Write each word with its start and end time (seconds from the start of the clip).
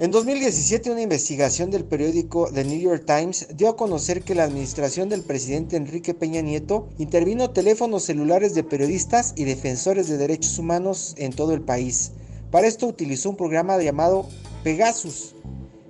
En 0.00 0.10
2017, 0.10 0.90
una 0.90 1.02
investigación 1.02 1.70
del 1.70 1.84
periódico 1.84 2.48
The 2.50 2.64
New 2.64 2.80
York 2.80 3.04
Times 3.04 3.48
dio 3.54 3.68
a 3.68 3.76
conocer 3.76 4.22
que 4.22 4.34
la 4.34 4.44
administración 4.44 5.10
del 5.10 5.20
presidente 5.20 5.76
Enrique 5.76 6.14
Peña 6.14 6.40
Nieto 6.40 6.88
intervino 6.96 7.50
teléfonos 7.50 8.04
celulares 8.04 8.54
de 8.54 8.64
periodistas 8.64 9.34
y 9.36 9.44
defensores 9.44 10.08
de 10.08 10.16
derechos 10.16 10.58
humanos 10.58 11.14
en 11.18 11.34
todo 11.34 11.52
el 11.52 11.60
país. 11.60 12.12
Para 12.50 12.66
esto 12.66 12.86
utilizó 12.86 13.28
un 13.28 13.36
programa 13.36 13.76
llamado 13.76 14.26
Pegasus. 14.64 15.34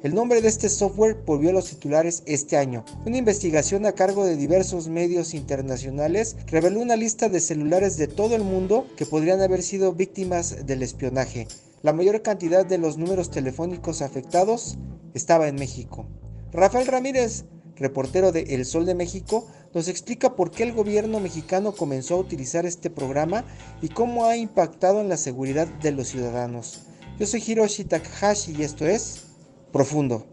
El 0.03 0.15
nombre 0.15 0.41
de 0.41 0.49
este 0.49 0.71
software 0.71 1.15
volvió 1.27 1.51
a 1.51 1.53
los 1.53 1.69
titulares 1.69 2.23
este 2.25 2.57
año. 2.57 2.87
Una 3.05 3.19
investigación 3.19 3.85
a 3.85 3.93
cargo 3.93 4.25
de 4.25 4.35
diversos 4.35 4.89
medios 4.89 5.35
internacionales 5.35 6.37
reveló 6.47 6.81
una 6.81 6.97
lista 6.97 7.29
de 7.29 7.39
celulares 7.39 7.99
de 7.99 8.09
todo 8.09 8.35
el 8.35 8.43
mundo 8.43 8.87
que 8.97 9.05
podrían 9.05 9.42
haber 9.42 9.62
sido 9.62 9.92
víctimas 9.92 10.65
del 10.65 10.83
espionaje. 10.83 11.48
La 11.83 11.92
mayor 11.92 12.23
cantidad 12.23 12.65
de 12.65 12.79
los 12.79 12.97
números 12.97 13.31
telefónicos 13.31 14.01
afectados 14.01 14.79
estaba 15.12 15.48
en 15.48 15.57
México. 15.57 16.07
Rafael 16.51 16.87
Ramírez, 16.87 17.45
reportero 17.77 18.33
de 18.33 18.55
El 18.55 18.64
Sol 18.64 18.87
de 18.87 18.95
México, 18.95 19.47
nos 19.75 19.87
explica 19.89 20.35
por 20.35 20.51
qué 20.51 20.62
el 20.62 20.73
gobierno 20.73 21.20
mexicano 21.20 21.73
comenzó 21.73 22.14
a 22.14 22.20
utilizar 22.20 22.64
este 22.64 22.89
programa 22.89 23.45
y 23.83 23.91
cómo 23.91 24.25
ha 24.25 24.39
impactado 24.39 25.03
en 25.03 25.11
la 25.11 25.19
seguridad 25.19 25.69
de 25.83 25.92
los 25.92 26.09
ciudadanos. 26.09 26.87
Yo 27.19 27.27
soy 27.27 27.45
Hiroshi 27.47 27.85
Takahashi 27.85 28.57
y 28.57 28.62
esto 28.62 28.87
es 28.87 29.30
Profundo. 29.73 30.27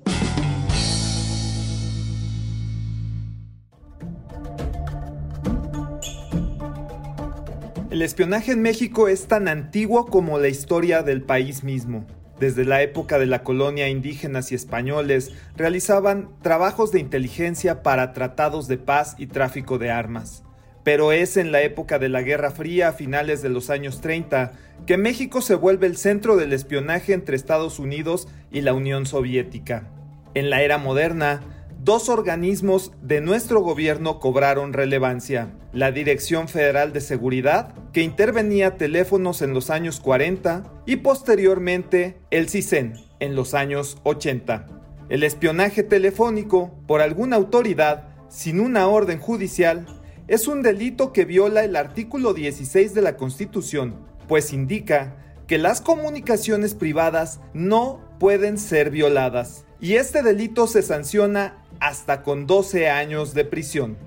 El 7.90 8.02
espionaje 8.02 8.52
en 8.52 8.62
México 8.62 9.08
es 9.08 9.28
tan 9.28 9.48
antiguo 9.48 10.06
como 10.06 10.38
la 10.38 10.50
historia 10.50 11.04
del 11.04 11.24
país 11.24 11.64
mismo. 11.64 12.06
Desde 12.40 12.64
la 12.64 12.84
época 12.84 13.18
de 13.18 13.26
la 13.26 13.44
colonia 13.44 13.90
indígenas 13.90 14.52
y 14.52 14.56
españoles 14.56 15.32
realizaban 15.56 16.30
trabajos 16.44 16.92
de 16.92 17.00
inteligencia 17.00 17.82
para 17.82 18.14
tratados 18.14 18.68
de 18.68 18.78
paz 18.78 19.16
y 19.18 19.28
tráfico 19.28 19.80
de 19.80 19.90
armas. 19.90 20.44
Pero 20.88 21.12
es 21.12 21.36
en 21.36 21.52
la 21.52 21.64
época 21.64 22.00
de 22.00 22.08
la 22.08 22.22
Guerra 22.22 22.50
Fría 22.50 22.88
a 22.88 22.94
finales 22.94 23.42
de 23.42 23.50
los 23.50 23.70
años 23.70 24.00
30 24.00 24.54
que 24.86 24.96
México 24.96 25.42
se 25.42 25.54
vuelve 25.54 25.86
el 25.86 25.98
centro 25.98 26.38
del 26.38 26.54
espionaje 26.54 27.12
entre 27.12 27.36
Estados 27.36 27.78
Unidos 27.78 28.30
y 28.52 28.62
la 28.62 28.74
Unión 28.74 29.06
Soviética. 29.06 29.92
En 30.34 30.50
la 30.50 30.62
era 30.62 30.78
moderna, 30.78 31.42
dos 31.84 32.08
organismos 32.08 32.94
de 33.02 33.20
nuestro 33.20 33.60
gobierno 33.60 34.22
cobraron 34.22 34.72
relevancia. 34.72 35.50
La 35.74 35.92
Dirección 35.92 36.48
Federal 36.48 36.94
de 36.94 37.02
Seguridad, 37.02 37.74
que 37.92 38.02
intervenía 38.02 38.78
teléfonos 38.78 39.42
en 39.42 39.54
los 39.54 39.70
años 39.70 40.00
40, 40.00 40.72
y 40.86 40.96
posteriormente 40.96 42.18
el 42.32 42.48
CISEN 42.48 42.94
en 43.20 43.36
los 43.36 43.56
años 43.56 43.98
80. 44.04 44.68
El 45.10 45.24
espionaje 45.24 45.84
telefónico 45.84 46.72
por 46.88 47.02
alguna 47.02 47.36
autoridad 47.36 48.08
sin 48.30 48.62
una 48.62 48.88
orden 48.88 49.20
judicial 49.20 49.86
es 50.28 50.48
un 50.48 50.62
delito 50.62 51.14
que 51.14 51.24
viola 51.24 51.64
el 51.64 51.76
artículo 51.76 52.34
16 52.34 52.94
de 52.94 53.02
la 53.02 53.16
Constitución, 53.16 53.96
pues 54.28 54.52
indica 54.52 55.16
que 55.48 55.58
las 55.58 55.80
comunicaciones 55.80 56.74
privadas 56.74 57.40
no 57.54 58.02
pueden 58.20 58.58
ser 58.58 58.90
violadas. 58.90 59.66
Y 59.80 59.94
este 59.94 60.24
delito 60.24 60.68
se 60.68 60.82
sanciona 60.82 61.64
hasta 61.80 62.24
con 62.24 62.46
12 62.46 62.90
años 62.90 63.34
de 63.34 63.46
prisión. 63.46 63.98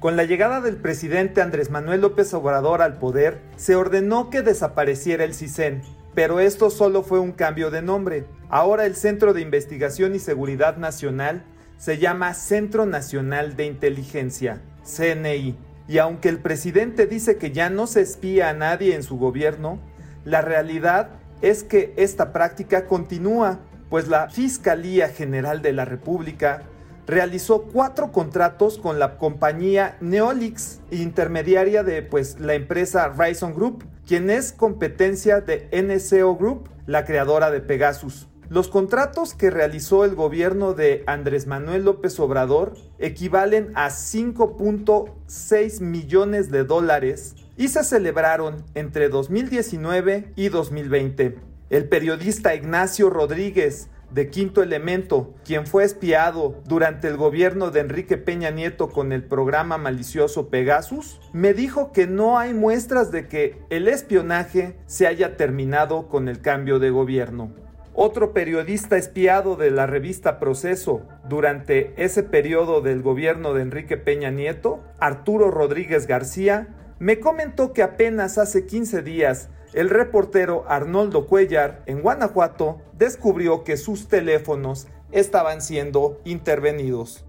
Con 0.00 0.16
la 0.16 0.24
llegada 0.24 0.60
del 0.60 0.76
presidente 0.76 1.40
Andrés 1.40 1.70
Manuel 1.70 2.00
López 2.00 2.34
Obrador 2.34 2.82
al 2.82 2.98
poder, 2.98 3.40
se 3.56 3.76
ordenó 3.76 4.30
que 4.30 4.42
desapareciera 4.42 5.24
el 5.24 5.34
CISEN, 5.34 5.82
pero 6.14 6.40
esto 6.40 6.70
solo 6.70 7.02
fue 7.02 7.20
un 7.20 7.32
cambio 7.32 7.70
de 7.70 7.82
nombre. 7.82 8.26
Ahora 8.48 8.84
el 8.84 8.96
Centro 8.96 9.32
de 9.32 9.42
Investigación 9.42 10.14
y 10.14 10.18
Seguridad 10.18 10.76
Nacional 10.76 11.44
se 11.76 11.98
llama 11.98 12.34
Centro 12.34 12.86
Nacional 12.86 13.54
de 13.54 13.66
Inteligencia, 13.66 14.60
CNI, 14.86 15.56
y 15.88 15.98
aunque 15.98 16.28
el 16.28 16.40
presidente 16.40 17.06
dice 17.06 17.36
que 17.36 17.52
ya 17.52 17.70
no 17.70 17.86
se 17.86 18.00
espía 18.00 18.48
a 18.48 18.54
nadie 18.54 18.94
en 18.94 19.02
su 19.02 19.18
gobierno, 19.18 19.78
la 20.24 20.42
realidad 20.42 21.10
es 21.42 21.62
que 21.62 21.92
esta 21.96 22.32
práctica 22.32 22.86
continúa, 22.86 23.60
pues 23.90 24.08
la 24.08 24.28
Fiscalía 24.28 25.08
General 25.08 25.62
de 25.62 25.72
la 25.72 25.84
República 25.84 26.62
realizó 27.06 27.62
cuatro 27.62 28.10
contratos 28.10 28.78
con 28.78 28.98
la 28.98 29.16
compañía 29.16 29.96
Neolix, 30.00 30.80
intermediaria 30.90 31.84
de 31.84 32.02
pues, 32.02 32.40
la 32.40 32.54
empresa 32.54 33.08
Ryzen 33.08 33.54
Group, 33.54 33.84
quien 34.06 34.28
es 34.28 34.52
competencia 34.52 35.40
de 35.40 35.68
NCO 35.72 36.36
Group, 36.36 36.68
la 36.86 37.04
creadora 37.04 37.50
de 37.50 37.60
Pegasus. 37.60 38.28
Los 38.48 38.68
contratos 38.68 39.34
que 39.34 39.50
realizó 39.50 40.04
el 40.04 40.14
gobierno 40.14 40.72
de 40.72 41.02
Andrés 41.08 41.48
Manuel 41.48 41.84
López 41.84 42.20
Obrador 42.20 42.76
equivalen 43.00 43.72
a 43.74 43.88
5.6 43.88 45.80
millones 45.80 46.52
de 46.52 46.62
dólares 46.62 47.34
y 47.56 47.68
se 47.68 47.82
celebraron 47.82 48.64
entre 48.74 49.08
2019 49.08 50.32
y 50.36 50.48
2020. 50.48 51.38
El 51.70 51.88
periodista 51.88 52.54
Ignacio 52.54 53.10
Rodríguez, 53.10 53.88
de 54.12 54.30
Quinto 54.30 54.62
Elemento, 54.62 55.34
quien 55.44 55.66
fue 55.66 55.82
espiado 55.82 56.62
durante 56.66 57.08
el 57.08 57.16
gobierno 57.16 57.72
de 57.72 57.80
Enrique 57.80 58.16
Peña 58.16 58.50
Nieto 58.50 58.90
con 58.90 59.10
el 59.10 59.24
programa 59.24 59.76
malicioso 59.76 60.48
Pegasus, 60.48 61.20
me 61.32 61.52
dijo 61.52 61.90
que 61.90 62.06
no 62.06 62.38
hay 62.38 62.54
muestras 62.54 63.10
de 63.10 63.26
que 63.26 63.60
el 63.70 63.88
espionaje 63.88 64.78
se 64.86 65.08
haya 65.08 65.36
terminado 65.36 66.06
con 66.06 66.28
el 66.28 66.40
cambio 66.40 66.78
de 66.78 66.90
gobierno. 66.90 67.65
Otro 67.98 68.34
periodista 68.34 68.98
espiado 68.98 69.56
de 69.56 69.70
la 69.70 69.86
revista 69.86 70.38
Proceso 70.38 71.00
durante 71.26 71.94
ese 71.96 72.22
periodo 72.22 72.82
del 72.82 73.00
gobierno 73.00 73.54
de 73.54 73.62
Enrique 73.62 73.96
Peña 73.96 74.30
Nieto, 74.30 74.84
Arturo 74.98 75.50
Rodríguez 75.50 76.06
García, 76.06 76.68
me 76.98 77.20
comentó 77.20 77.72
que 77.72 77.82
apenas 77.82 78.36
hace 78.36 78.66
15 78.66 79.00
días 79.00 79.48
el 79.72 79.88
reportero 79.88 80.66
Arnoldo 80.68 81.26
Cuellar 81.26 81.82
en 81.86 82.02
Guanajuato 82.02 82.82
descubrió 82.92 83.64
que 83.64 83.78
sus 83.78 84.08
teléfonos 84.08 84.88
estaban 85.10 85.62
siendo 85.62 86.20
intervenidos. 86.26 87.24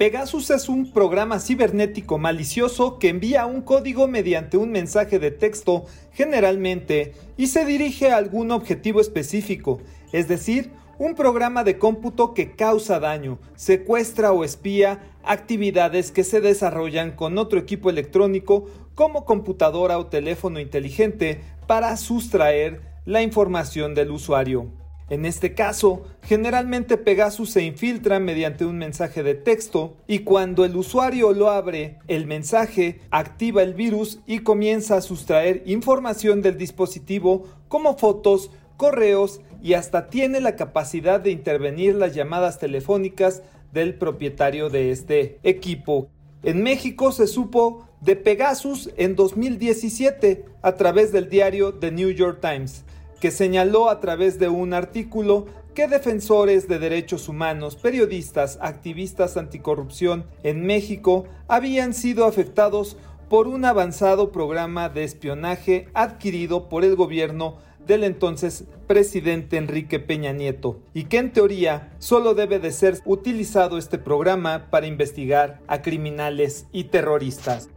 Pegasus 0.00 0.48
es 0.48 0.70
un 0.70 0.92
programa 0.92 1.40
cibernético 1.40 2.16
malicioso 2.16 2.98
que 2.98 3.10
envía 3.10 3.44
un 3.44 3.60
código 3.60 4.08
mediante 4.08 4.56
un 4.56 4.72
mensaje 4.72 5.18
de 5.18 5.30
texto 5.30 5.84
generalmente 6.14 7.12
y 7.36 7.48
se 7.48 7.66
dirige 7.66 8.10
a 8.10 8.16
algún 8.16 8.50
objetivo 8.50 9.02
específico, 9.02 9.82
es 10.10 10.26
decir, 10.26 10.70
un 10.98 11.14
programa 11.14 11.64
de 11.64 11.78
cómputo 11.78 12.32
que 12.32 12.52
causa 12.52 12.98
daño, 12.98 13.40
secuestra 13.56 14.32
o 14.32 14.42
espía 14.42 15.00
actividades 15.22 16.12
que 16.12 16.24
se 16.24 16.40
desarrollan 16.40 17.10
con 17.10 17.36
otro 17.36 17.58
equipo 17.58 17.90
electrónico 17.90 18.70
como 18.94 19.26
computadora 19.26 19.98
o 19.98 20.06
teléfono 20.06 20.60
inteligente 20.60 21.42
para 21.66 21.94
sustraer 21.98 22.80
la 23.04 23.20
información 23.20 23.94
del 23.94 24.12
usuario. 24.12 24.70
En 25.10 25.26
este 25.26 25.54
caso, 25.54 26.04
generalmente 26.22 26.96
Pegasus 26.96 27.50
se 27.50 27.64
infiltra 27.64 28.20
mediante 28.20 28.64
un 28.64 28.78
mensaje 28.78 29.24
de 29.24 29.34
texto 29.34 29.96
y 30.06 30.20
cuando 30.20 30.64
el 30.64 30.76
usuario 30.76 31.32
lo 31.32 31.50
abre, 31.50 31.98
el 32.06 32.28
mensaje 32.28 33.00
activa 33.10 33.64
el 33.64 33.74
virus 33.74 34.20
y 34.24 34.38
comienza 34.38 34.96
a 34.96 35.00
sustraer 35.00 35.64
información 35.66 36.42
del 36.42 36.56
dispositivo 36.56 37.48
como 37.66 37.98
fotos, 37.98 38.52
correos 38.76 39.40
y 39.60 39.74
hasta 39.74 40.10
tiene 40.10 40.40
la 40.40 40.54
capacidad 40.54 41.18
de 41.18 41.32
intervenir 41.32 41.96
las 41.96 42.14
llamadas 42.14 42.60
telefónicas 42.60 43.42
del 43.72 43.96
propietario 43.96 44.70
de 44.70 44.92
este 44.92 45.40
equipo. 45.42 46.08
En 46.44 46.62
México 46.62 47.10
se 47.10 47.26
supo 47.26 47.88
de 48.00 48.14
Pegasus 48.14 48.90
en 48.96 49.16
2017 49.16 50.44
a 50.62 50.76
través 50.76 51.10
del 51.10 51.28
diario 51.28 51.74
The 51.74 51.90
New 51.90 52.10
York 52.10 52.38
Times 52.40 52.84
que 53.20 53.30
señaló 53.30 53.90
a 53.90 54.00
través 54.00 54.38
de 54.38 54.48
un 54.48 54.72
artículo 54.74 55.46
que 55.74 55.86
defensores 55.86 56.66
de 56.66 56.78
derechos 56.78 57.28
humanos, 57.28 57.76
periodistas, 57.76 58.58
activistas 58.60 59.36
anticorrupción 59.36 60.24
en 60.42 60.66
México 60.66 61.26
habían 61.46 61.94
sido 61.94 62.24
afectados 62.24 62.96
por 63.28 63.46
un 63.46 63.64
avanzado 63.64 64.32
programa 64.32 64.88
de 64.88 65.04
espionaje 65.04 65.86
adquirido 65.94 66.68
por 66.68 66.82
el 66.82 66.96
gobierno 66.96 67.58
del 67.86 68.04
entonces 68.04 68.64
presidente 68.86 69.56
Enrique 69.56 70.00
Peña 70.00 70.32
Nieto 70.32 70.80
y 70.94 71.04
que 71.04 71.18
en 71.18 71.32
teoría 71.32 71.92
solo 71.98 72.34
debe 72.34 72.58
de 72.58 72.72
ser 72.72 72.98
utilizado 73.04 73.78
este 73.78 73.98
programa 73.98 74.66
para 74.70 74.86
investigar 74.86 75.60
a 75.68 75.82
criminales 75.82 76.66
y 76.72 76.84
terroristas. 76.84 77.68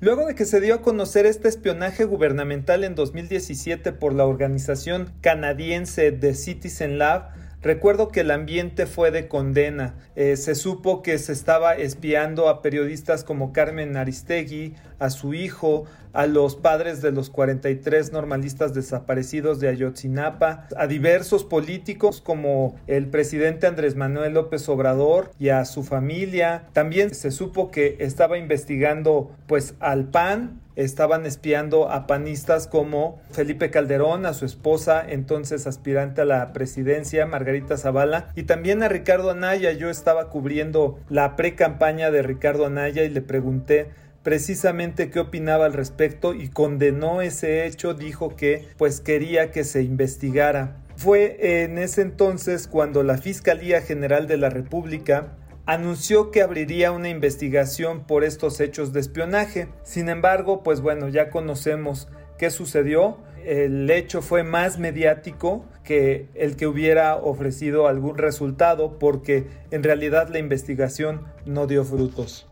Luego 0.00 0.26
de 0.26 0.36
que 0.36 0.44
se 0.44 0.60
dio 0.60 0.76
a 0.76 0.82
conocer 0.82 1.26
este 1.26 1.48
espionaje 1.48 2.04
gubernamental 2.04 2.84
en 2.84 2.94
2017 2.94 3.90
por 3.90 4.14
la 4.14 4.26
organización 4.26 5.12
canadiense 5.22 6.12
The 6.12 6.34
Citizen 6.34 6.98
Lab, 6.98 7.32
Recuerdo 7.60 8.06
que 8.08 8.20
el 8.20 8.30
ambiente 8.30 8.86
fue 8.86 9.10
de 9.10 9.26
condena. 9.26 9.96
Eh, 10.14 10.36
se 10.36 10.54
supo 10.54 11.02
que 11.02 11.18
se 11.18 11.32
estaba 11.32 11.74
espiando 11.74 12.48
a 12.48 12.62
periodistas 12.62 13.24
como 13.24 13.52
Carmen 13.52 13.96
Aristegui, 13.96 14.76
a 15.00 15.10
su 15.10 15.34
hijo, 15.34 15.84
a 16.12 16.26
los 16.26 16.56
padres 16.56 17.02
de 17.02 17.12
los 17.12 17.30
43 17.30 18.12
normalistas 18.12 18.74
desaparecidos 18.74 19.60
de 19.60 19.68
Ayotzinapa, 19.68 20.66
a 20.76 20.86
diversos 20.86 21.44
políticos 21.44 22.20
como 22.20 22.76
el 22.86 23.06
presidente 23.06 23.66
Andrés 23.66 23.96
Manuel 23.96 24.34
López 24.34 24.68
Obrador 24.68 25.30
y 25.38 25.50
a 25.50 25.64
su 25.64 25.82
familia. 25.82 26.68
También 26.72 27.14
se 27.14 27.30
supo 27.30 27.70
que 27.70 27.96
estaba 28.00 28.38
investigando 28.38 29.30
pues 29.46 29.74
al 29.80 30.06
PAN, 30.06 30.60
estaban 30.76 31.26
espiando 31.26 31.90
a 31.90 32.06
panistas 32.06 32.68
como 32.68 33.20
Felipe 33.32 33.70
Calderón, 33.70 34.26
a 34.26 34.32
su 34.32 34.44
esposa, 34.44 35.04
entonces 35.08 35.66
aspirante 35.66 36.20
a 36.20 36.24
la 36.24 36.52
presidencia, 36.52 37.26
Margarita 37.26 37.76
Zavala, 37.76 38.28
y 38.36 38.44
también 38.44 38.84
a 38.84 38.88
Ricardo 38.88 39.30
Anaya. 39.30 39.72
Yo 39.72 39.90
estaba 39.90 40.30
cubriendo 40.30 41.00
la 41.08 41.34
pre-campaña 41.34 42.12
de 42.12 42.22
Ricardo 42.22 42.66
Anaya 42.66 43.02
y 43.02 43.08
le 43.08 43.22
pregunté 43.22 43.90
precisamente 44.22 45.10
qué 45.10 45.20
opinaba 45.20 45.66
al 45.66 45.72
respecto 45.72 46.34
y 46.34 46.48
condenó 46.48 47.22
ese 47.22 47.66
hecho, 47.66 47.94
dijo 47.94 48.36
que 48.36 48.66
pues 48.76 49.00
quería 49.00 49.50
que 49.50 49.64
se 49.64 49.82
investigara. 49.82 50.76
Fue 50.96 51.62
en 51.62 51.78
ese 51.78 52.02
entonces 52.02 52.66
cuando 52.66 53.02
la 53.02 53.18
Fiscalía 53.18 53.80
General 53.80 54.26
de 54.26 54.36
la 54.36 54.50
República 54.50 55.36
anunció 55.64 56.30
que 56.30 56.42
abriría 56.42 56.92
una 56.92 57.08
investigación 57.08 58.04
por 58.04 58.24
estos 58.24 58.58
hechos 58.58 58.92
de 58.92 59.00
espionaje. 59.00 59.68
Sin 59.82 60.08
embargo, 60.08 60.62
pues 60.62 60.80
bueno, 60.80 61.08
ya 61.08 61.30
conocemos 61.30 62.08
qué 62.38 62.50
sucedió. 62.50 63.18
El 63.44 63.88
hecho 63.90 64.22
fue 64.22 64.42
más 64.42 64.78
mediático 64.78 65.64
que 65.84 66.28
el 66.34 66.56
que 66.56 66.66
hubiera 66.66 67.16
ofrecido 67.16 67.86
algún 67.86 68.18
resultado 68.18 68.98
porque 68.98 69.46
en 69.70 69.82
realidad 69.82 70.28
la 70.30 70.38
investigación 70.38 71.24
no 71.44 71.66
dio 71.66 71.84
frutos. 71.84 72.48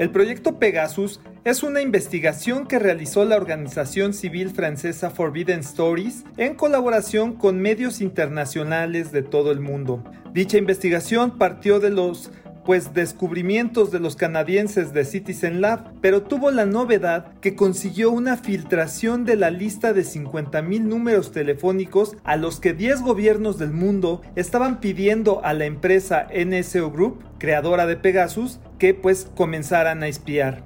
El 0.00 0.08
proyecto 0.08 0.58
Pegasus 0.58 1.20
es 1.44 1.62
una 1.62 1.82
investigación 1.82 2.66
que 2.66 2.78
realizó 2.78 3.26
la 3.26 3.36
organización 3.36 4.14
civil 4.14 4.48
francesa 4.48 5.10
Forbidden 5.10 5.60
Stories 5.60 6.24
en 6.38 6.54
colaboración 6.54 7.34
con 7.34 7.60
medios 7.60 8.00
internacionales 8.00 9.12
de 9.12 9.20
todo 9.20 9.52
el 9.52 9.60
mundo. 9.60 10.02
Dicha 10.32 10.56
investigación 10.56 11.36
partió 11.36 11.80
de 11.80 11.90
los 11.90 12.30
pues 12.70 12.94
descubrimientos 12.94 13.90
de 13.90 13.98
los 13.98 14.14
canadienses 14.14 14.92
de 14.92 15.04
Citizen 15.04 15.60
Lab, 15.60 15.90
pero 16.00 16.22
tuvo 16.22 16.52
la 16.52 16.66
novedad 16.66 17.32
que 17.40 17.56
consiguió 17.56 18.12
una 18.12 18.36
filtración 18.36 19.24
de 19.24 19.34
la 19.34 19.50
lista 19.50 19.92
de 19.92 20.02
50.000 20.02 20.82
números 20.82 21.32
telefónicos 21.32 22.16
a 22.22 22.36
los 22.36 22.60
que 22.60 22.72
10 22.72 23.02
gobiernos 23.02 23.58
del 23.58 23.72
mundo 23.72 24.22
estaban 24.36 24.78
pidiendo 24.78 25.44
a 25.44 25.52
la 25.52 25.64
empresa 25.64 26.28
NSO 26.32 26.92
Group, 26.92 27.24
creadora 27.38 27.86
de 27.86 27.96
Pegasus, 27.96 28.60
que 28.78 28.94
pues 28.94 29.28
comenzaran 29.34 30.04
a 30.04 30.06
espiar. 30.06 30.62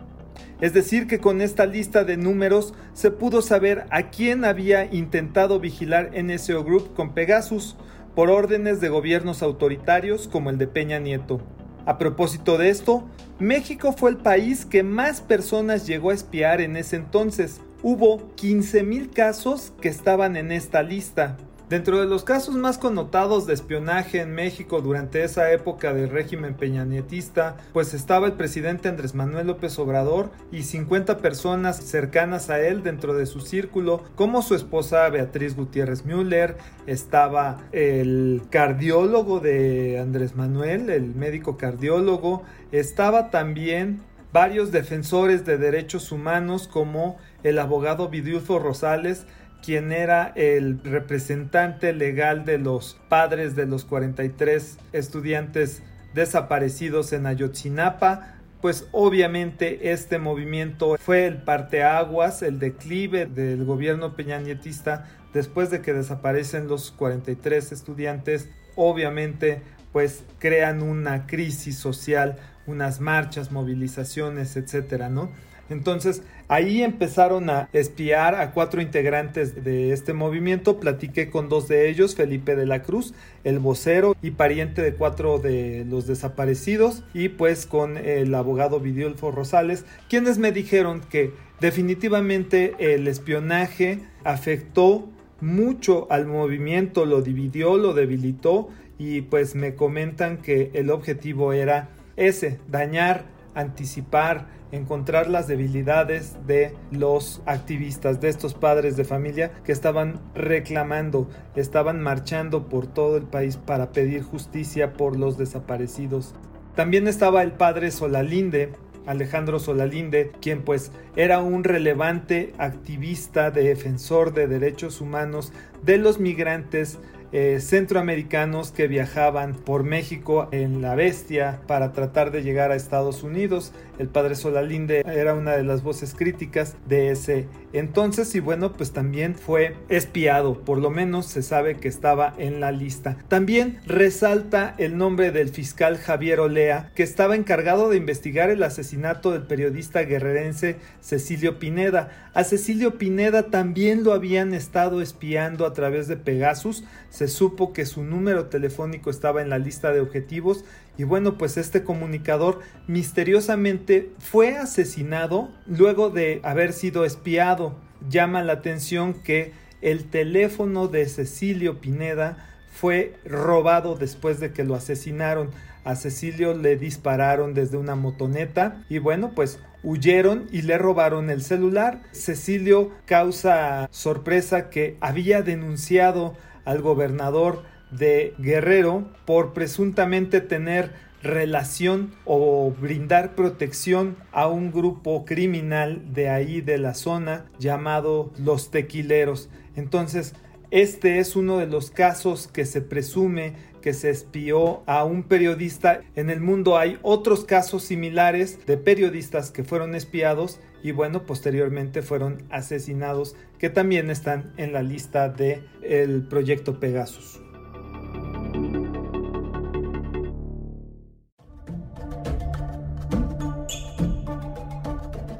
Es 0.61 0.75
decir, 0.75 1.07
que 1.07 1.21
con 1.21 1.41
esta 1.41 1.65
lista 1.65 2.05
de 2.05 2.19
números 2.19 2.75
se 2.93 3.13
pudo 3.13 3.41
saber 3.41 3.87
a 3.89 4.11
quién 4.11 4.45
había 4.45 4.93
intentado 4.93 5.59
vigilar 5.59 6.11
NSO 6.23 6.65
Group 6.65 6.93
con 6.93 7.15
Pegasus 7.15 7.79
por 8.15 8.29
órdenes 8.29 8.83
de 8.83 8.91
gobiernos 8.91 9.43
autoritarios 9.43 10.29
como 10.29 10.51
el 10.51 10.59
de 10.59 10.67
Peña 10.67 10.99
Nieto. 10.99 11.41
A 11.87 11.99
propósito 11.99 12.57
de 12.57 12.71
esto, 12.71 13.05
México 13.39 13.93
fue 13.93 14.11
el 14.11 14.17
país 14.17 14.65
que 14.65 14.83
más 14.83 15.21
personas 15.21 15.87
llegó 15.87 16.11
a 16.11 16.15
espiar 16.15 16.61
en 16.61 16.77
ese 16.77 16.97
entonces. 16.97 17.61
Hubo 17.83 18.35
15.000 18.37 19.13
casos 19.13 19.73
que 19.81 19.89
estaban 19.89 20.37
en 20.37 20.51
esta 20.51 20.83
lista. 20.83 21.37
Dentro 21.71 21.99
de 21.99 22.07
los 22.07 22.25
casos 22.25 22.57
más 22.57 22.77
connotados 22.77 23.47
de 23.47 23.55
espionaje 23.55 24.21
en 24.21 24.35
México 24.35 24.83
durante 24.83 25.25
esa 25.25 25.51
época 25.51 25.95
del 25.95 26.11
régimen 26.11 26.53
peñanietista, 26.53 27.57
pues 27.73 27.95
estaba 27.95 28.27
el 28.27 28.35
presidente 28.35 28.91
Andrés 28.91 29.15
Manuel 29.15 29.47
López 29.47 29.79
Obrador 29.79 30.31
y 30.53 30.65
50 30.65 31.19
personas 31.19 31.79
cercanas 31.79 32.51
a 32.51 32.61
él 32.61 32.83
dentro 32.83 33.15
de 33.15 33.25
su 33.25 33.41
círculo, 33.41 34.03
como 34.15 34.43
su 34.43 34.55
esposa 34.55 35.09
Beatriz 35.09 35.57
Gutiérrez 35.57 36.05
Müller, 36.05 36.59
estaba 36.87 37.63
el 37.73 38.43
cardiólogo 38.51 39.41
de 39.41 39.99
Andrés 40.01 40.37
Manuel, 40.37 40.91
el 40.91 41.15
médico 41.15 41.57
cardiólogo, 41.57 42.43
estaba 42.73 43.31
también 43.31 44.03
varios 44.35 44.71
defensores 44.71 45.47
de 45.47 45.57
derechos 45.59 46.11
humanos 46.11 46.69
como 46.69 47.17
el 47.45 47.59
abogado 47.59 48.09
Vidulfo 48.09 48.59
Rosales, 48.59 49.27
quien 49.65 49.93
era 49.93 50.33
el 50.35 50.81
representante 50.85 51.93
legal 51.93 52.45
de 52.45 52.59
los 52.59 53.01
padres 53.09 53.57
de 53.57 53.67
los 53.67 53.85
43 53.85 54.79
estudiantes 54.93 55.83
desaparecidos 56.13 57.13
en 57.13 57.27
Ayotzinapa, 57.27 58.35
pues 58.61 58.87
obviamente 58.93 59.93
este 59.93 60.19
movimiento 60.19 60.97
fue 60.99 61.27
el 61.27 61.39
parteaguas, 61.39 62.43
el 62.43 62.59
declive 62.59 63.27
del 63.27 63.65
gobierno 63.65 64.17
peñanietista 64.17 65.07
después 65.33 65.71
de 65.71 65.81
que 65.81 65.93
desaparecen 65.93 66.69
los 66.69 66.91
43 66.91 67.73
estudiantes, 67.73 68.49
obviamente 68.77 69.63
pues 69.93 70.25
crean 70.39 70.83
una 70.83 71.27
crisis 71.27 71.79
social, 71.79 72.37
unas 72.67 73.01
marchas, 73.01 73.51
movilizaciones, 73.53 74.57
etcétera, 74.57 75.09
¿no? 75.09 75.31
Entonces 75.75 76.23
ahí 76.49 76.83
empezaron 76.83 77.51
a 77.51 77.69
espiar 77.73 78.35
a 78.35 78.53
cuatro 78.53 78.81
integrantes 78.81 79.63
de 79.63 79.93
este 79.93 80.15
movimiento. 80.15 80.81
Platiqué 80.81 81.29
con 81.29 81.49
dos 81.49 81.69
de 81.69 81.91
ellos, 81.91 82.15
Felipe 82.15 82.57
de 82.57 82.65
la 82.65 82.83
Cruz, 82.83 83.13
el 83.45 83.59
vocero 83.59 84.17
y 84.23 84.31
pariente 84.31 84.81
de 84.81 84.95
cuatro 84.95 85.39
de 85.39 85.85
los 85.85 86.07
desaparecidos, 86.07 87.03
y 87.13 87.29
pues 87.29 87.67
con 87.67 87.99
el 87.99 88.35
abogado 88.35 88.81
Vidulfo 88.81 89.31
Rosales, 89.31 89.85
quienes 90.09 90.39
me 90.39 90.53
dijeron 90.53 91.03
que 91.11 91.33
definitivamente 91.61 92.75
el 92.79 93.09
espionaje 93.09 94.01
afectó 94.25 95.09
mucho 95.41 96.07
al 96.11 96.27
movimiento, 96.27 97.05
lo 97.05 97.21
dividió, 97.21 97.77
lo 97.77 97.93
debilitó 97.93 98.69
y 98.99 99.23
pues 99.23 99.55
me 99.55 99.75
comentan 99.75 100.39
que 100.39 100.71
el 100.75 100.91
objetivo 100.91 101.53
era 101.53 101.89
ese, 102.17 102.61
dañar, 102.69 103.25
anticipar, 103.55 104.47
encontrar 104.75 105.29
las 105.29 105.47
debilidades 105.47 106.37
de 106.47 106.75
los 106.91 107.43
activistas, 107.47 108.21
de 108.21 108.29
estos 108.29 108.55
padres 108.55 108.97
de 108.97 109.05
familia 109.05 109.53
que 109.65 109.73
estaban 109.73 110.21
reclamando, 110.35 111.29
estaban 111.55 112.01
marchando 112.01 112.69
por 112.69 112.87
todo 112.87 113.17
el 113.17 113.25
país 113.25 113.57
para 113.57 113.93
pedir 113.93 114.23
justicia 114.23 114.95
por 114.95 115.17
los 115.19 115.39
desaparecidos. 115.39 116.35
También 116.75 117.07
estaba 117.07 117.43
el 117.43 117.53
padre 117.53 117.91
Solalinde, 117.91 118.73
Alejandro 119.07 119.59
Solalinde, 119.59 120.33
quien 120.41 120.63
pues 120.63 120.91
era 121.15 121.41
un 121.41 121.63
relevante 121.63 122.53
activista, 122.59 123.51
defensor 123.51 124.33
de 124.33 124.49
derechos 124.49 125.01
humanos 125.01 125.53
de 125.83 125.99
los 125.99 126.19
migrantes 126.19 126.99
eh, 127.37 127.59
centroamericanos 127.61 128.71
que 128.71 128.87
viajaban 128.87 129.55
por 129.55 129.83
México 129.83 130.47
en 130.53 130.83
la 130.83 130.95
bestia 130.95 131.59
para 131.67 131.91
tratar 131.91 132.31
de 132.31 132.45
llegar 132.45 132.71
a 132.71 132.77
Estados 132.77 133.25
Unidos. 133.25 133.73
El 133.99 134.07
padre 134.07 134.37
Solalinde 134.37 135.01
era 135.01 135.35
una 135.35 135.57
de 135.57 135.65
las 135.65 135.83
voces 135.83 136.15
críticas 136.15 136.77
de 136.87 137.11
ese 137.11 137.49
entonces 137.73 138.33
y 138.37 138.41
bueno 138.41 138.73
pues 138.73 138.93
también 138.93 139.35
fue 139.35 139.75
espiado, 139.89 140.61
por 140.61 140.79
lo 140.79 140.91
menos 140.91 141.27
se 141.27 141.43
sabe 141.43 141.77
que 141.77 141.89
estaba 141.89 142.35
en 142.39 142.61
la 142.61 142.71
lista. 142.71 143.17
También 143.27 143.81
resalta 143.85 144.77
el 144.79 144.97
nombre 144.97 145.33
del 145.33 145.49
fiscal 145.49 145.99
Javier 145.99 146.39
Olea 146.39 146.93
que 146.95 147.03
estaba 147.03 147.35
encargado 147.35 147.89
de 147.89 147.97
investigar 147.97 148.51
el 148.51 148.63
asesinato 148.63 149.33
del 149.33 149.43
periodista 149.43 150.03
guerrerense 150.03 150.77
Cecilio 151.01 151.59
Pineda. 151.59 152.31
A 152.33 152.45
Cecilio 152.45 152.97
Pineda 152.97 153.51
también 153.51 154.05
lo 154.05 154.13
habían 154.13 154.55
estado 154.55 155.03
espiando 155.03 155.67
a 155.67 155.73
través 155.73 156.07
de 156.07 156.17
Pegasus. 156.17 156.85
Se 157.25 157.29
supo 157.29 157.73
que 157.73 157.87
su 157.87 158.05
número 158.05 158.49
telefónico 158.49 159.09
estaba 159.09 159.41
en 159.41 159.49
la 159.49 159.59
lista 159.59 159.93
de 159.93 160.01
objetivos 160.01 160.63
y 160.99 161.05
bueno, 161.05 161.39
pues 161.39 161.57
este 161.57 161.83
comunicador 161.83 162.61
misteriosamente 162.87 164.11
fue 164.19 164.59
asesinado 164.59 165.49
luego 165.67 166.11
de 166.11 166.41
haber 166.43 166.75
sido 166.75 167.07
espiado. 167.07 167.77
Llama 168.11 168.43
la 168.43 168.53
atención 168.53 169.15
que 169.15 169.53
el 169.81 170.05
teléfono 170.05 170.87
de 170.87 171.09
Cecilio 171.09 171.81
Pineda 171.81 172.47
fue 172.71 173.15
robado 173.25 173.97
después 173.97 174.39
de 174.39 174.53
que 174.53 174.65
lo 174.65 174.75
asesinaron. 174.75 175.51
A 175.85 175.97
Cecilio 175.97 176.53
le 176.53 176.77
dispararon 176.77 177.55
desde 177.55 177.79
una 177.79 177.95
motoneta 177.95 178.85
y 178.91 178.99
bueno, 178.99 179.33
pues 179.35 179.61
huyeron 179.83 180.47
y 180.53 180.61
le 180.61 180.77
robaron 180.77 181.31
el 181.31 181.41
celular. 181.41 182.03
Cecilio 182.13 182.91
causa 183.07 183.89
sorpresa 183.91 184.69
que 184.69 184.99
había 185.01 185.41
denunciado 185.41 186.37
al 186.65 186.81
gobernador 186.81 187.63
de 187.91 188.35
Guerrero 188.39 189.05
por 189.25 189.53
presuntamente 189.53 190.41
tener 190.41 190.93
relación 191.23 192.13
o 192.27 192.71
brindar 192.71 193.35
protección 193.35 194.17
a 194.31 194.47
un 194.47 194.71
grupo 194.71 195.25
criminal 195.25 196.03
de 196.13 196.29
ahí 196.29 196.61
de 196.61 196.79
la 196.79 196.95
zona 196.95 197.47
llamado 197.59 198.31
los 198.39 198.71
tequileros. 198.71 199.49
Entonces, 199.75 200.35
este 200.75 201.21
es 201.21 201.37
uno 201.37 201.59
de 201.59 201.69
los 201.69 201.93
casos 201.93 202.49
que 202.49 202.65
se 202.65 202.83
presume 202.83 203.53
que 203.81 203.95
se 203.95 204.11
espió 204.11 204.83
a 204.87 205.05
un 205.05 205.23
periodista. 205.23 206.01
En 206.17 206.31
el 206.31 206.41
mundo 206.41 206.79
hay 206.79 206.99
otros 207.03 207.45
casos 207.45 207.85
similares 207.85 208.67
de 208.67 208.77
periodistas 208.77 209.53
que 209.53 209.63
fueron 209.63 209.95
espiados 209.95 210.59
y 210.83 210.91
bueno, 210.91 211.27
posteriormente 211.27 212.03
fueron 212.03 212.43
asesinados 212.51 213.37
que 213.61 213.71
también 213.71 214.11
están 214.11 214.53
en 214.57 214.73
la 214.73 214.83
lista 214.83 215.29
de 215.29 215.63
el 215.81 216.27
proyecto 216.27 216.81
Pegasus. 216.81 217.44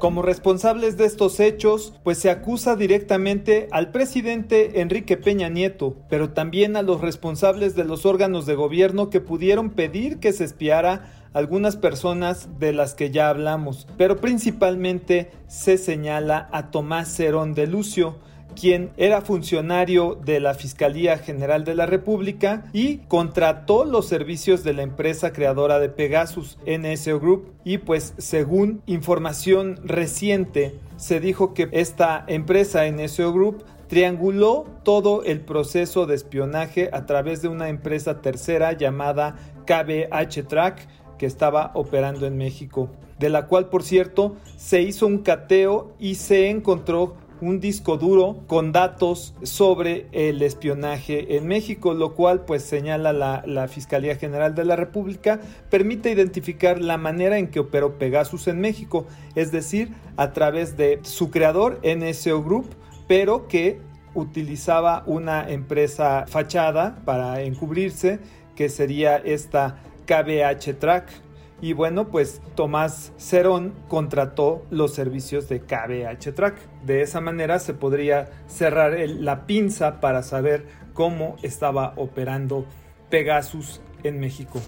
Como 0.05 0.21
responsables 0.21 0.97
de 0.97 1.05
estos 1.05 1.39
hechos, 1.39 1.95
pues 2.03 2.19
se 2.19 2.29
acusa 2.29 2.75
directamente 2.75 3.67
al 3.71 3.89
presidente 3.89 4.81
Enrique 4.81 5.17
Peña 5.17 5.49
Nieto, 5.49 5.95
pero 6.09 6.29
también 6.29 6.75
a 6.75 6.83
los 6.83 7.01
responsables 7.01 7.75
de 7.75 7.85
los 7.85 8.05
órganos 8.05 8.45
de 8.45 8.53
gobierno 8.53 9.09
que 9.09 9.19
pudieron 9.19 9.71
pedir 9.71 10.19
que 10.19 10.31
se 10.31 10.43
espiara 10.43 11.11
algunas 11.33 11.75
personas 11.75 12.59
de 12.59 12.71
las 12.71 12.93
que 12.93 13.09
ya 13.09 13.29
hablamos, 13.29 13.87
pero 13.97 14.17
principalmente 14.17 15.31
se 15.47 15.79
señala 15.79 16.49
a 16.51 16.69
Tomás 16.69 17.07
Cerón 17.07 17.55
de 17.55 17.65
Lucio, 17.65 18.19
quien 18.55 18.91
era 18.97 19.21
funcionario 19.21 20.15
de 20.15 20.39
la 20.39 20.53
Fiscalía 20.53 21.17
General 21.17 21.63
de 21.63 21.75
la 21.75 21.85
República 21.85 22.65
y 22.73 22.97
contrató 23.07 23.85
los 23.85 24.07
servicios 24.07 24.63
de 24.63 24.73
la 24.73 24.83
empresa 24.83 25.31
creadora 25.33 25.79
de 25.79 25.89
Pegasus, 25.89 26.57
NSO 26.65 27.19
Group, 27.19 27.53
y 27.63 27.77
pues 27.77 28.13
según 28.17 28.81
información 28.85 29.79
reciente 29.83 30.79
se 30.97 31.19
dijo 31.19 31.53
que 31.53 31.69
esta 31.71 32.23
empresa 32.27 32.89
NSO 32.89 33.33
Group 33.33 33.63
trianguló 33.87 34.65
todo 34.83 35.23
el 35.23 35.41
proceso 35.41 36.05
de 36.05 36.15
espionaje 36.15 36.89
a 36.91 37.05
través 37.05 37.41
de 37.41 37.49
una 37.49 37.69
empresa 37.69 38.21
tercera 38.21 38.73
llamada 38.73 39.35
KBH 39.65 40.47
Track 40.47 40.87
que 41.17 41.25
estaba 41.25 41.71
operando 41.75 42.25
en 42.25 42.37
México, 42.37 42.89
de 43.19 43.29
la 43.29 43.47
cual 43.47 43.69
por 43.69 43.83
cierto 43.83 44.35
se 44.57 44.81
hizo 44.81 45.07
un 45.07 45.19
cateo 45.19 45.93
y 45.99 46.15
se 46.15 46.49
encontró 46.49 47.15
un 47.41 47.59
disco 47.59 47.97
duro 47.97 48.43
con 48.47 48.71
datos 48.71 49.35
sobre 49.43 50.07
el 50.11 50.41
espionaje 50.41 51.37
en 51.37 51.47
México, 51.47 51.93
lo 51.93 52.13
cual 52.15 52.45
pues 52.45 52.63
señala 52.63 53.13
la, 53.13 53.67
Fiscalía 53.67 54.15
General 54.15 54.55
de 54.55 54.65
la 54.65 54.75
República, 54.75 55.39
permite 55.69 56.11
identificar 56.11 56.79
la 56.79 56.97
manera 56.97 57.37
en 57.37 57.47
que 57.47 57.59
operó 57.59 57.97
Pegasus 57.97 58.47
en 58.47 58.61
México, 58.61 59.05
es 59.35 59.51
decir, 59.51 59.89
a 60.17 60.33
través 60.33 60.77
de 60.77 60.99
su 61.03 61.31
creador 61.31 61.81
NSO 61.83 62.43
Group, 62.43 62.67
pero 63.07 63.47
que 63.47 63.79
utilizaba 64.13 65.03
una 65.05 65.49
empresa 65.49 66.25
fachada 66.27 67.01
para 67.05 67.41
encubrirse, 67.41 68.19
que 68.55 68.69
sería 68.69 69.17
esta 69.17 69.77
KBH 70.05 70.79
Track 70.79 71.24
y 71.61 71.73
bueno, 71.73 72.09
pues 72.09 72.41
Tomás 72.55 73.13
Cerón 73.17 73.73
contrató 73.87 74.65
los 74.69 74.93
servicios 74.93 75.47
de 75.47 75.61
KBH 75.61 76.33
Track. 76.33 76.55
De 76.85 77.01
esa 77.01 77.21
manera 77.21 77.59
se 77.59 77.73
podría 77.73 78.29
cerrar 78.47 78.97
la 79.07 79.45
pinza 79.45 80.01
para 80.01 80.21
saber 80.21 80.67
cómo 80.93 81.37
estaba 81.41 81.93
operando 81.95 82.65
Pegasus 83.09 83.81
en 84.03 84.19
México. 84.19 84.61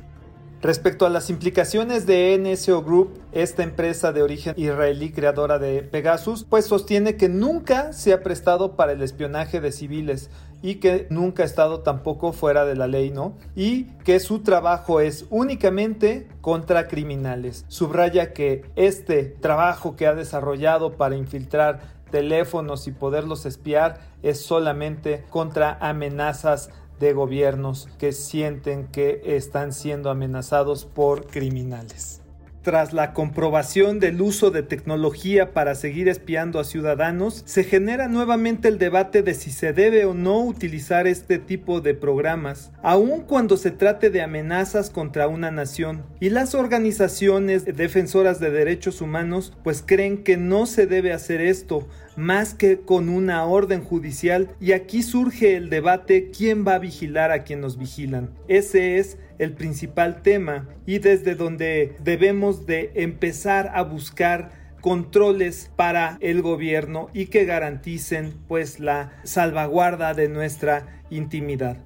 Respecto 0.62 1.06
a 1.06 1.10
las 1.12 1.30
implicaciones 1.30 2.08
de 2.08 2.36
NSO 2.36 2.82
Group, 2.82 3.20
esta 3.32 3.62
empresa 3.62 4.12
de 4.12 4.24
origen 4.24 4.56
israelí 4.58 5.12
creadora 5.12 5.60
de 5.60 5.84
Pegasus, 5.84 6.46
pues 6.46 6.66
sostiene 6.66 7.16
que 7.16 7.30
nunca 7.30 7.94
se 7.94 8.12
ha 8.12 8.24
prestado 8.24 8.76
para 8.76 8.94
el 8.94 9.04
espionaje 9.04 9.62
de 9.62 9.72
civiles 9.72 10.32
y 10.62 10.76
que 10.76 11.08
nunca 11.10 11.44
ha 11.44 11.46
estado 11.46 11.82
tampoco 11.82 12.34
fuera 12.34 12.66
de 12.66 12.76
la 12.76 12.88
ley, 12.88 13.12
¿no? 13.12 13.38
Y 13.56 13.86
que 14.04 14.20
su 14.20 14.40
trabajo 14.40 15.00
es 15.00 15.26
únicamente 15.30 16.28
contra 16.42 16.88
criminales. 16.88 17.66
Subraya 17.68 18.34
que 18.34 18.66
este 18.76 19.24
trabajo 19.24 19.96
que 19.96 20.08
ha 20.08 20.16
desarrollado 20.16 20.94
para 20.98 21.16
infiltrar 21.16 21.98
teléfonos 22.12 22.88
y 22.88 22.92
poderlos 22.92 23.46
espiar 23.46 24.00
es 24.24 24.42
solamente 24.42 25.26
contra 25.30 25.78
amenazas 25.82 26.70
de 27.00 27.14
gobiernos 27.14 27.88
que 28.00 28.12
sienten 28.12 28.88
que 28.88 29.22
están 29.24 29.72
siendo 29.72 30.10
amenazados 30.10 30.86
por 30.86 31.28
criminales. 31.28 32.22
Tras 32.68 32.92
la 32.92 33.14
comprobación 33.14 34.02
del 34.02 34.22
uso 34.22 34.52
de 34.52 34.62
tecnología 34.62 35.54
para 35.54 35.74
seguir 35.74 36.10
espiando 36.10 36.60
a 36.60 36.66
ciudadanos, 36.66 37.42
se 37.46 37.64
genera 37.64 38.10
nuevamente 38.10 38.68
el 38.68 38.78
debate 38.78 39.24
de 39.24 39.36
si 39.36 39.52
se 39.52 39.72
debe 39.72 40.04
o 40.04 40.14
no 40.14 40.44
utilizar 40.44 41.08
este 41.08 41.40
tipo 41.40 41.80
de 41.80 41.94
programas, 41.94 42.74
aun 42.84 43.22
cuando 43.22 43.56
se 43.56 43.72
trate 43.72 44.10
de 44.10 44.22
amenazas 44.22 44.90
contra 44.90 45.30
una 45.30 45.50
nación. 45.50 46.04
Y 46.20 46.30
las 46.30 46.56
organizaciones 46.56 47.64
defensoras 47.64 48.42
de 48.42 48.52
derechos 48.52 49.00
humanos 49.00 49.54
pues 49.64 49.82
creen 49.82 50.26
que 50.26 50.36
no 50.36 50.66
se 50.66 50.88
debe 50.88 51.14
hacer 51.14 51.40
esto, 51.40 51.88
más 52.18 52.54
que 52.54 52.82
con 52.82 53.08
una 53.08 53.46
orden 53.46 53.82
judicial 53.82 54.50
y 54.60 54.74
aquí 54.74 55.04
surge 55.04 55.56
el 55.56 55.70
debate 55.70 56.32
quién 56.36 56.68
va 56.68 56.74
a 56.74 56.80
vigilar 56.80 57.32
a 57.32 57.44
quien 57.44 57.62
nos 57.62 57.78
vigilan. 57.78 58.32
Ese 58.50 58.98
es 58.98 59.18
el 59.40 59.54
principal 59.54 60.22
tema 60.22 60.68
y 60.86 61.00
desde 61.00 61.36
donde 61.36 61.96
debemos 62.04 62.66
de 62.66 62.92
empezar 62.96 63.72
a 63.74 63.84
buscar 63.84 64.52
controles 64.82 65.72
para 65.76 66.18
el 66.22 66.42
gobierno 66.42 67.10
y 67.14 67.26
que 67.28 67.46
garanticen 67.46 68.34
pues 68.48 68.80
la 68.80 69.12
salvaguarda 69.24 70.14
de 70.14 70.30
nuestra 70.30 71.02
intimidad. 71.10 71.78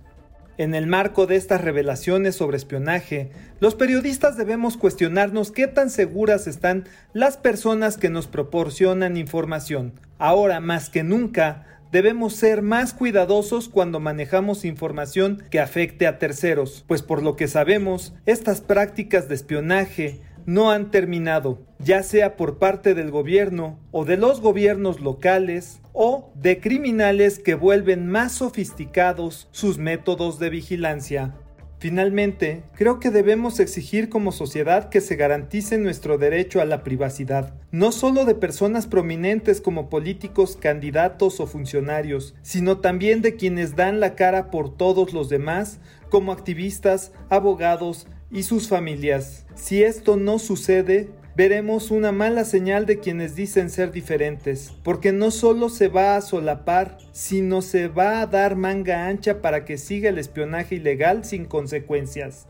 En 0.58 0.76
el 0.76 0.86
marco 0.86 1.26
de 1.26 1.38
estas 1.38 1.62
revelaciones 1.62 2.36
sobre 2.36 2.58
espionaje, 2.58 3.32
los 3.60 3.74
periodistas 3.74 4.38
debemos 4.38 4.78
cuestionarnos 4.78 5.52
qué 5.52 5.68
tan 5.68 5.90
seguras 5.90 6.46
están 6.46 6.86
las 7.14 7.38
personas 7.38 7.98
que 7.98 8.10
nos 8.10 8.28
proporcionan 8.28 9.18
información. 9.18 9.94
Ahora 10.20 10.60
más 10.60 10.90
que 10.90 11.04
nunca, 11.04 11.81
debemos 11.92 12.34
ser 12.36 12.62
más 12.62 12.94
cuidadosos 12.94 13.70
cuando 13.70 14.00
manejamos 14.00 14.66
información 14.66 15.44
que 15.50 15.60
afecte 15.60 16.08
a 16.08 16.20
terceros, 16.20 16.84
pues 16.88 17.02
por 17.02 17.22
lo 17.22 17.36
que 17.36 17.48
sabemos, 17.48 18.14
estas 18.26 18.62
prácticas 18.62 19.28
de 19.28 19.36
espionaje 19.36 20.22
no 20.46 20.72
han 20.72 20.92
terminado, 20.92 21.60
ya 21.80 22.04
sea 22.04 22.36
por 22.36 22.58
parte 22.58 22.96
del 22.96 23.12
gobierno 23.12 23.80
o 23.92 24.06
de 24.06 24.18
los 24.18 24.42
gobiernos 24.42 25.00
locales 25.00 25.82
o 25.94 26.32
de 26.36 26.60
criminales 26.60 27.40
que 27.40 27.56
vuelven 27.56 28.08
más 28.08 28.34
sofisticados 28.34 29.48
sus 29.52 29.78
métodos 29.78 30.40
de 30.40 30.50
vigilancia. 30.50 31.36
Finalmente, 31.82 32.62
creo 32.76 33.00
que 33.00 33.10
debemos 33.10 33.60
exigir 33.60 34.08
como 34.10 34.32
sociedad 34.32 34.90
que 34.90 35.02
se 35.02 35.16
garantice 35.16 35.80
nuestro 35.80 36.20
derecho 36.20 36.62
a 36.62 36.66
la 36.66 36.84
privacidad, 36.84 37.56
no 37.72 37.92
solo 37.92 38.24
de 38.26 38.36
personas 38.36 38.86
prominentes 38.86 39.62
como 39.62 39.90
políticos, 39.90 40.60
candidatos 40.62 41.40
o 41.40 41.48
funcionarios, 41.48 42.36
sino 42.44 42.78
también 42.78 43.24
de 43.24 43.36
quienes 43.36 43.76
dan 43.76 44.00
la 44.00 44.14
cara 44.14 44.52
por 44.52 44.78
todos 44.78 45.12
los 45.12 45.28
demás, 45.28 45.80
como 46.12 46.32
activistas, 46.32 47.14
abogados 47.32 48.06
y 48.30 48.44
sus 48.44 48.68
familias. 48.68 49.48
Si 49.56 49.82
esto 49.82 50.18
no 50.18 50.38
sucede, 50.38 51.10
veremos 51.36 51.92
una 51.92 52.12
mala 52.12 52.46
señal 52.46 52.86
de 52.86 53.00
quienes 53.00 53.36
dicen 53.36 53.70
ser 53.70 53.92
diferentes, 53.92 54.74
porque 54.84 55.12
no 55.12 55.32
solo 55.32 55.70
se 55.70 55.88
va 55.88 56.16
a 56.16 56.22
solapar, 56.22 56.98
sino 57.12 57.62
se 57.62 57.88
va 57.88 58.22
a 58.22 58.28
dar 58.28 58.56
manga 58.56 59.08
ancha 59.08 59.42
para 59.42 59.66
que 59.66 59.78
siga 59.78 60.10
el 60.10 60.18
espionaje 60.18 60.76
ilegal 60.76 61.24
sin 61.24 61.46
consecuencias. 61.46 62.48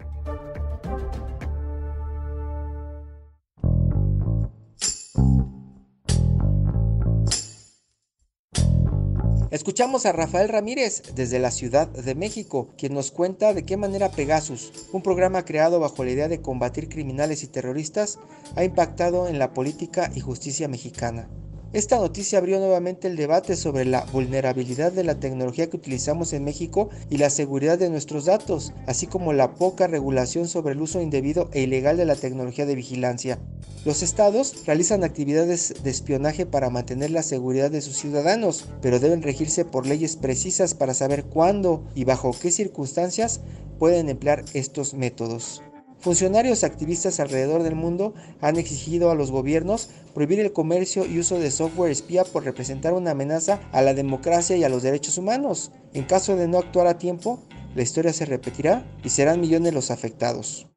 Escuchamos 9.62 10.08
a 10.08 10.12
Rafael 10.12 10.50
Ramírez 10.50 11.04
desde 11.14 11.38
la 11.38 11.52
Ciudad 11.52 11.88
de 11.88 12.16
México, 12.16 12.70
quien 12.80 12.96
nos 12.96 13.12
cuenta 13.12 13.54
de 13.54 13.64
qué 13.64 13.78
manera 13.78 14.10
Pegasus, 14.10 14.74
un 14.92 15.04
programa 15.04 15.46
creado 15.46 15.80
bajo 15.80 16.04
la 16.04 16.10
idea 16.10 16.28
de 16.28 16.42
combatir 16.42 16.90
criminales 16.90 17.44
y 17.44 17.48
terroristas, 17.48 18.18
ha 18.56 18.64
impactado 18.64 19.28
en 19.28 19.38
la 19.38 19.54
política 19.54 20.10
y 20.16 20.20
justicia 20.20 20.68
mexicana. 20.68 21.30
Esta 21.74 21.98
noticia 21.98 22.38
abrió 22.38 22.60
nuevamente 22.60 23.08
el 23.08 23.16
debate 23.16 23.56
sobre 23.56 23.86
la 23.86 24.04
vulnerabilidad 24.12 24.92
de 24.92 25.06
la 25.06 25.22
tecnología 25.22 25.70
que 25.70 25.78
utilizamos 25.78 26.34
en 26.34 26.44
México 26.44 26.90
y 27.10 27.16
la 27.16 27.30
seguridad 27.30 27.80
de 27.80 27.90
nuestros 27.90 28.26
datos, 28.26 28.74
así 28.88 29.08
como 29.08 29.32
la 29.32 29.56
poca 29.56 29.88
regulación 29.88 30.50
sobre 30.50 30.74
el 30.74 30.82
uso 30.82 31.00
indebido 31.00 31.50
e 31.54 31.62
ilegal 31.62 31.96
de 31.96 32.04
la 32.04 32.18
tecnología 32.18 32.66
de 32.66 32.76
vigilancia. 32.76 33.40
Los 33.86 34.04
estados 34.04 34.66
realizan 34.66 35.06
actividades 35.06 35.74
de 35.82 35.90
espionaje 35.90 36.46
para 36.46 36.70
mantener 36.70 37.12
la 37.12 37.24
seguridad 37.24 37.72
de 37.72 37.80
sus 37.80 37.96
ciudadanos, 37.96 38.66
pero 38.82 39.00
deben 39.00 39.22
regirse 39.22 39.64
por 39.64 39.88
leyes 39.88 40.18
precisas 40.18 40.74
para 40.74 40.94
saber 40.94 41.24
cuándo 41.24 41.86
y 41.96 42.04
bajo 42.04 42.36
qué 42.38 42.52
circunstancias 42.52 43.40
pueden 43.80 44.10
emplear 44.10 44.44
estos 44.54 44.94
métodos. 44.94 45.64
Funcionarios 46.02 46.64
activistas 46.64 47.20
alrededor 47.20 47.62
del 47.62 47.76
mundo 47.76 48.16
han 48.42 48.58
exigido 48.58 49.12
a 49.12 49.16
los 49.16 49.30
gobiernos 49.30 49.90
prohibir 50.16 50.40
el 50.40 50.52
comercio 50.52 51.06
y 51.06 51.20
uso 51.20 51.38
de 51.38 51.52
software 51.52 51.92
espía 51.92 52.24
por 52.24 52.44
representar 52.44 52.94
una 52.94 53.12
amenaza 53.12 53.60
a 53.72 53.84
la 53.84 53.94
democracia 53.94 54.58
y 54.58 54.64
a 54.64 54.70
los 54.70 54.82
derechos 54.82 55.20
humanos. 55.20 55.72
En 55.94 56.06
caso 56.06 56.36
de 56.36 56.48
no 56.48 56.58
actuar 56.58 56.88
a 56.88 56.98
tiempo, 56.98 57.44
la 57.76 57.84
historia 57.84 58.14
se 58.14 58.26
repetirá 58.26 58.84
y 59.04 59.10
serán 59.10 59.42
millones 59.42 59.76
los 59.76 59.92
afectados. 59.92 60.68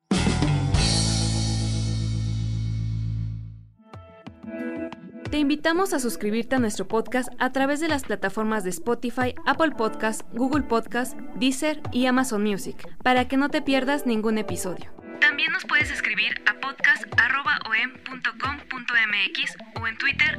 Te 5.31 5.39
invitamos 5.39 5.95
a 5.95 6.01
suscribirte 6.01 6.57
a 6.57 6.59
nuestro 6.59 6.87
podcast 6.87 7.31
a 7.39 7.51
través 7.51 7.81
de 7.81 7.89
las 7.89 8.05
plataformas 8.05 8.63
de 8.63 8.71
Spotify, 8.71 9.35
Apple 9.47 9.73
Podcast, 9.77 10.21
Google 10.35 10.65
Podcast, 10.65 11.19
Deezer 11.41 11.81
y 11.93 12.07
Amazon 12.07 12.45
Music, 12.45 12.87
para 13.03 13.27
que 13.27 13.39
no 13.39 13.49
te 13.49 13.63
pierdas 13.63 14.05
ningún 14.07 14.37
episodio. 14.39 15.04
También 15.25 15.51
nos 15.53 15.65
puedes 15.65 15.91
escribir 15.91 16.35
a 16.45 16.61
podcast.om.com.mx 16.61 19.57
o 19.81 19.87
en 19.87 19.97
Twitter 19.97 20.39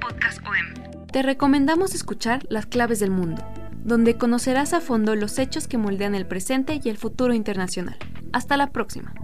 podcastom. 0.00 1.06
Te 1.12 1.22
recomendamos 1.22 1.94
escuchar 1.94 2.44
Las 2.50 2.66
Claves 2.66 2.98
del 2.98 3.12
Mundo, 3.12 3.48
donde 3.84 4.18
conocerás 4.18 4.72
a 4.72 4.80
fondo 4.80 5.14
los 5.14 5.38
hechos 5.38 5.68
que 5.68 5.78
moldean 5.78 6.16
el 6.16 6.26
presente 6.26 6.80
y 6.82 6.88
el 6.88 6.98
futuro 6.98 7.34
internacional. 7.34 7.96
Hasta 8.32 8.56
la 8.56 8.72
próxima. 8.72 9.14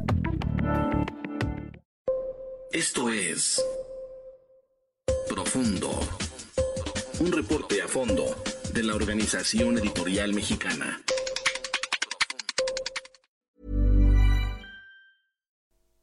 Esto 2.71 3.11
es 3.11 3.61
Profundo. 5.29 5.91
Un 7.19 7.33
reporte 7.33 7.83
a 7.83 7.89
fondo 7.89 8.41
de 8.73 8.85
la 8.85 8.95
Organización 8.95 9.79
Editorial 9.79 10.33
Mexicana. 10.33 11.03